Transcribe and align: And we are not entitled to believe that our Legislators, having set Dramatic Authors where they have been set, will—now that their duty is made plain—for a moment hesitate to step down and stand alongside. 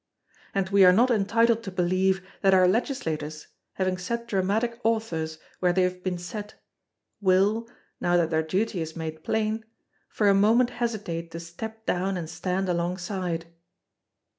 And 0.55 0.67
we 0.69 0.83
are 0.83 0.91
not 0.91 1.11
entitled 1.11 1.61
to 1.61 1.69
believe 1.69 2.25
that 2.41 2.55
our 2.55 2.67
Legislators, 2.67 3.49
having 3.73 3.99
set 3.99 4.27
Dramatic 4.27 4.79
Authors 4.83 5.37
where 5.59 5.73
they 5.73 5.83
have 5.83 6.01
been 6.03 6.17
set, 6.17 6.55
will—now 7.21 8.17
that 8.17 8.31
their 8.31 8.41
duty 8.41 8.81
is 8.81 8.95
made 8.95 9.23
plain—for 9.23 10.27
a 10.27 10.33
moment 10.33 10.71
hesitate 10.71 11.29
to 11.29 11.39
step 11.39 11.85
down 11.85 12.17
and 12.17 12.27
stand 12.31 12.67
alongside. 12.67 13.45